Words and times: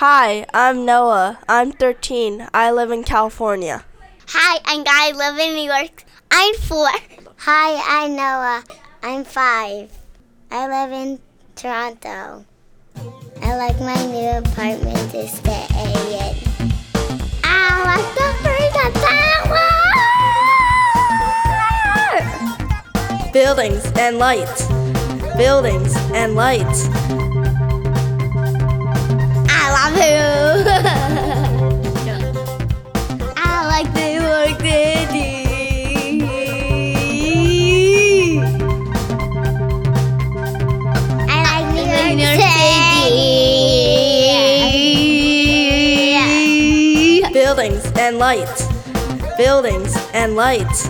Hi, 0.00 0.44
I'm 0.52 0.84
Noa. 0.84 1.38
I'm 1.48 1.72
13. 1.72 2.48
I 2.52 2.70
live 2.70 2.90
in 2.90 3.02
California. 3.02 3.86
Hi, 4.28 4.60
I'm 4.66 4.84
Guy. 4.84 5.08
I 5.08 5.12
live 5.12 5.38
in 5.38 5.54
New 5.54 5.72
York. 5.72 6.04
I'm 6.30 6.54
four. 6.56 6.90
Hi, 7.38 8.04
I'm 8.04 8.14
Noa. 8.14 8.62
I'm 9.02 9.24
five. 9.24 9.90
I 10.50 10.68
live 10.68 10.92
in 10.92 11.18
Toronto. 11.54 12.44
I 13.40 13.56
like 13.56 13.80
my 13.80 13.96
new 14.04 14.36
apartment 14.36 15.12
to 15.12 15.26
stay 15.28 15.64
in. 15.70 15.96
I 17.42 17.80
like 17.88 18.04
the 18.16 18.28
ah, 18.28 18.36
Freedom 18.44 18.92
Tower. 23.16 23.32
Buildings 23.32 23.90
and 23.96 24.18
lights. 24.18 24.68
Buildings 25.38 25.96
and 26.12 26.34
lights. 26.34 26.86
Buildings 47.46 47.92
and 47.96 48.18
lights. 48.18 48.66
Buildings 49.36 49.96
and 50.12 50.34
lights. 50.34 50.88